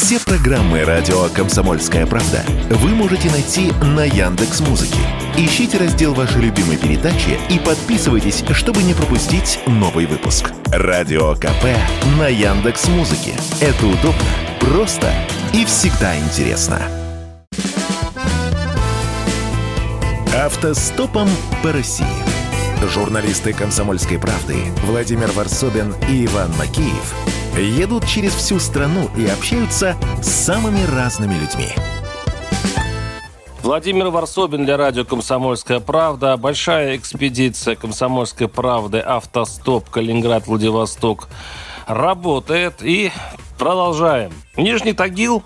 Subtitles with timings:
[0.00, 5.00] Все программы радио Комсомольская правда вы можете найти на Яндекс Музыке.
[5.36, 10.52] Ищите раздел вашей любимой передачи и подписывайтесь, чтобы не пропустить новый выпуск.
[10.66, 11.64] Радио КП
[12.16, 13.32] на Яндекс Музыке.
[13.60, 14.22] Это удобно,
[14.60, 15.12] просто
[15.52, 16.80] и всегда интересно.
[20.32, 21.28] Автостопом
[21.60, 22.06] по России.
[22.94, 30.28] Журналисты «Комсомольской правды» Владимир Варсобин и Иван Макеев едут через всю страну и общаются с
[30.28, 31.68] самыми разными людьми.
[33.62, 36.36] Владимир Варсобин для радио «Комсомольская правда».
[36.36, 41.28] Большая экспедиция «Комсомольской правды» «Автостоп» Калининград-Владивосток
[41.86, 42.76] работает.
[42.82, 43.10] И
[43.58, 44.32] продолжаем.
[44.56, 45.42] Нижний Тагил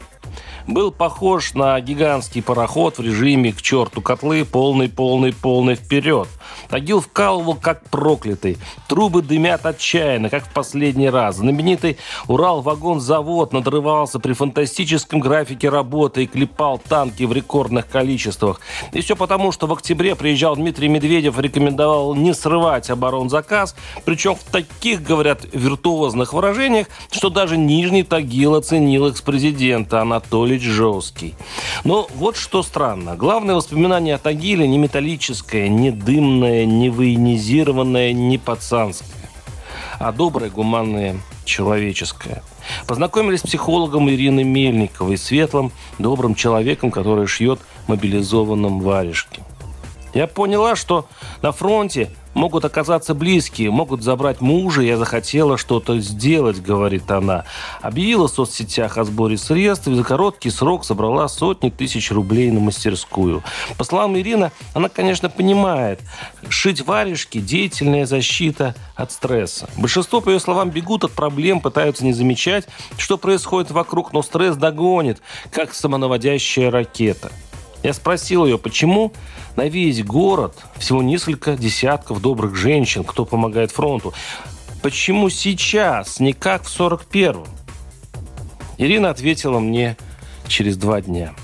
[0.67, 6.29] был похож на гигантский пароход в режиме «к черту котлы, полный, полный, полный вперед».
[6.73, 8.57] Тагил вкалывал как проклятый.
[8.89, 11.37] Трубы дымят отчаянно, как в последний раз.
[11.37, 11.99] Знаменитый
[12.29, 18.63] Урал-вагон-завод надрывался при фантастическом графике работы и клепал танки в рекордных количествах.
[18.95, 23.77] И все потому, что в октябре приезжал Дмитрий Медведев и рекомендовал не срывать оборонзаказ,
[24.07, 31.35] причем в таких, говорят, виртуозных выражениях, что даже Нижний Тагил оценил экс-президента Анатолий Жесткий.
[31.85, 33.15] Но вот что странно.
[33.15, 39.29] Главное воспоминание о Тагиле не металлическое, не дымное, не военизированное, не пацанское,
[39.99, 42.43] а доброе, гуманное, человеческое.
[42.87, 49.43] Познакомились с психологом Ириной Мельниковой, светлым, добрым человеком, который шьет мобилизованным варежки.
[50.15, 51.07] Я поняла, что
[51.41, 54.83] на фронте могут оказаться близкие, могут забрать мужа.
[54.83, 57.45] Я захотела что-то сделать, говорит она.
[57.81, 62.61] Объявила в соцсетях о сборе средств и за короткий срок собрала сотни тысяч рублей на
[62.61, 63.43] мастерскую.
[63.79, 66.01] По словам Ирины, она, конечно, понимает,
[66.49, 69.69] шить варежки– деятельная защита от стресса.
[69.77, 72.67] Большинство, по ее словам, бегут от проблем, пытаются не замечать,
[72.99, 75.21] что происходит вокруг, но стресс догонит,
[75.51, 77.31] как самонаводящая ракета.
[77.83, 79.13] Я спросил ее, почему
[79.57, 84.15] на весь город всего несколько десятков добрых женщин, кто помогает фронту.
[84.83, 87.45] Почему сейчас, не как в 41-м?
[88.79, 89.97] Ирина ответила мне
[90.47, 91.35] через два дня.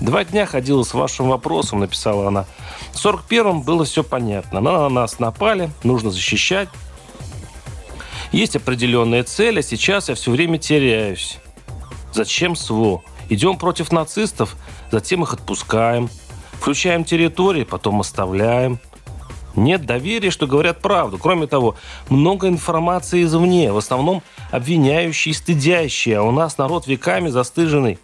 [0.00, 2.46] Два дня ходила с вашим вопросом, написала она.
[2.92, 4.60] В 41-м было все понятно.
[4.60, 6.68] На нас напали, нужно защищать.
[8.32, 11.38] Есть определенная цель, а сейчас я все время теряюсь.
[12.12, 13.02] Зачем СВО?
[13.30, 14.56] Идем против нацистов,
[14.90, 16.10] затем их отпускаем.
[16.52, 18.80] Включаем территории, потом оставляем.
[19.54, 21.16] Нет доверия, что говорят правду.
[21.16, 21.76] Кроме того,
[22.08, 27.98] много информации извне, в основном обвиняющие и стыдящие, а у нас народ веками застыженный.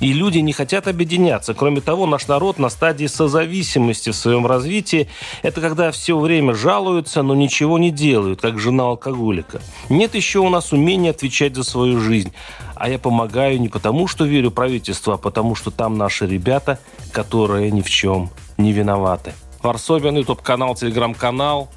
[0.00, 1.54] И люди не хотят объединяться.
[1.54, 5.08] Кроме того, наш народ на стадии созависимости в своем развитии.
[5.42, 9.60] Это когда все время жалуются, но ничего не делают, как жена алкоголика.
[9.88, 12.32] Нет еще у нас умения отвечать за свою жизнь.
[12.76, 16.78] А я помогаю не потому, что верю правительству, а потому, что там наши ребята,
[17.12, 19.32] которые ни в чем не виноваты.
[19.62, 21.68] Варсобин, YouTube-канал, Телеграм-канал.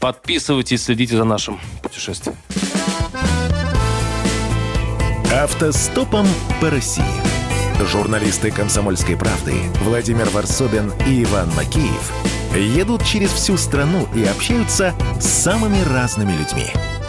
[0.00, 2.36] Подписывайтесь, следите за нашим путешествием.
[5.32, 6.26] Автостопом
[6.60, 7.39] по России.
[7.86, 12.12] Журналисты «Комсомольской правды» Владимир Варсобин и Иван Макеев
[12.54, 16.66] едут через всю страну и общаются с самыми разными людьми–